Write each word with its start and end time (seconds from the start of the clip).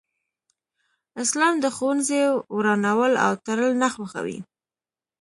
اسلام 1.23 1.53
د 1.63 1.65
ښوونځي 1.75 2.21
ورانول 2.57 3.13
او 3.25 3.31
تړل 3.45 3.71
نه 3.81 3.87
خوښوي 3.95 4.39